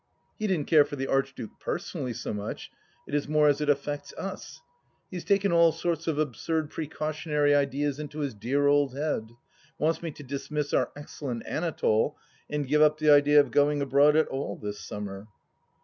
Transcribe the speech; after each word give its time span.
He 0.39 0.47
didn't 0.47 0.65
care 0.65 0.83
for 0.83 0.95
the 0.95 1.05
Arch 1.05 1.35
duke 1.35 1.59
personally 1.59 2.13
so 2.13 2.33
much, 2.33 2.71
it 3.07 3.13
is 3.13 3.27
more 3.27 3.47
as 3.49 3.61
it 3.61 3.69
affects 3.69 4.13
Us. 4.13 4.59
He 5.11 5.17
has 5.17 5.23
taken 5.23 5.51
all 5.51 5.71
sorts 5.71 6.07
of 6.07 6.17
absurd 6.17 6.71
precautionary 6.71 7.53
ideas 7.53 7.99
into 7.99 8.21
his 8.21 8.33
dear 8.33 8.65
old 8.65 8.97
head: 8.97 9.29
wants 9.77 10.01
me 10.01 10.09
to 10.09 10.23
dismiss 10.23 10.73
our 10.73 10.89
excellent 10.95 11.45
Anatole, 11.45 12.17
and 12.49 12.67
give 12.67 12.81
up 12.81 12.97
the 12.97 13.11
idea 13.11 13.39
of 13.39 13.51
going 13.51 13.79
abroad 13.79 14.15
at 14.15 14.27
all 14.29 14.55
this 14.55 14.79
summer 14.79 15.27